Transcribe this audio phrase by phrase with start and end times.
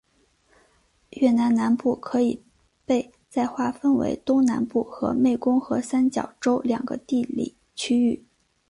[1.11, 2.41] 越南南部可以
[2.85, 8.25] 被再划分为东南部和湄公河三角洲两个地理区域。